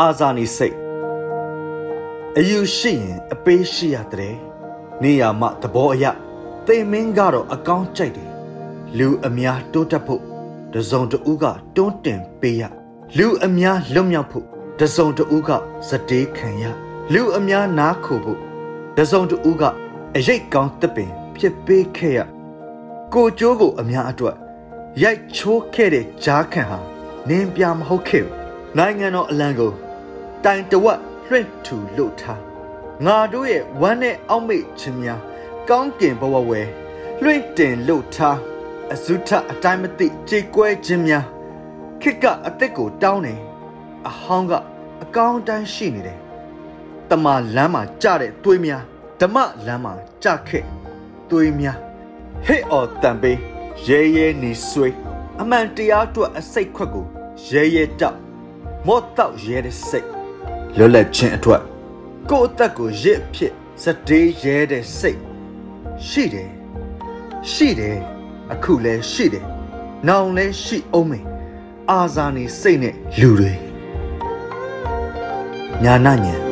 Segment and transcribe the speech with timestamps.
[0.00, 0.76] အာဇာနည်စိတ်
[2.38, 4.34] အယူရှိရင်အပေးရှိရတဲ့
[5.02, 6.04] နေရာမှသဘောအရ
[6.66, 8.30] သိမင်းကတော့အကောင်းကြိုက်တယ်
[8.98, 10.22] လူအများတိုးတက်ဖို့
[10.74, 11.44] တစုံတဦးက
[11.76, 12.62] တွန်းတင်ပေးရ
[13.18, 14.46] လူအများလွတ်မြောက်ဖို့
[14.80, 15.50] တစုံတဦးက
[15.88, 16.64] စတေးခံရ
[17.12, 18.40] လူအများနားခိုဖို့
[18.98, 19.62] တစုံတဦးက
[20.16, 22.20] အရိတ်ကောင်းတစ်ပင်ဖြစ်ပေးခဲ့ရ
[23.14, 24.36] ကိုကျိုးကိုအများအတွက်
[25.02, 26.78] ရိုက်ချိုးခဲ့တဲ့ဂျားခံဟာ
[27.28, 28.34] နင်းပြမဟုတ်ခဲ့ဘူး
[28.78, 29.72] နိုင်ငံတော်အလံကို
[30.44, 32.40] တိုင်တဝက်လွှင့်ထူလို့ထား
[33.04, 35.20] ငါတို့ရဲ့ဝမ်းနဲ့အောက်မေ့ခြင်းများ
[35.68, 36.60] ကောင်းကင်ဘဝဝဲ
[37.22, 38.38] လွှင့်တင်လို့ထား
[38.92, 41.24] အစုထအတိုင်းမသိကြေကွဲခြင်းများ
[42.02, 43.38] ခစ်ကအသက်ကိုတောင်းတယ်
[44.08, 44.52] အဟောင်းက
[45.02, 46.18] အကောင်းတိုင်းရှိနေတယ်
[47.10, 48.82] တမလမ်းမှာကြတဲ့သွေးများ
[49.20, 49.92] ဓမ္မလမ်းမှာ
[50.24, 50.64] ကြခဲ့
[51.30, 51.78] သွေးများ
[52.46, 53.38] ဟစ်အော်တန်ပေး
[53.86, 54.94] ရဲရဲနေဆွေး
[55.40, 57.06] အမှန်တရားအတွက်အစိတ်ခွက်ကို
[57.50, 58.18] ရဲရဲတောက်
[58.86, 60.19] မော့တောက်ရဲတဲ့စိတ်
[60.76, 61.62] လွတ်လပ်ခြင်းအတွက်
[62.30, 65.18] ကိုယ့်အသက်ကိုရစ်ဖြစ်စတေးရဲတဲ့စိတ်
[66.08, 66.50] ရှိတယ်
[67.52, 67.98] ရှိတယ်
[68.52, 69.46] အခုလည်းရှိတယ်
[70.08, 71.24] နောင်လည်းရှိအောင်မယ်
[71.90, 73.52] အာဇာနည်စိတ်နဲ့လူတွေ
[75.84, 76.49] ညာနာညာ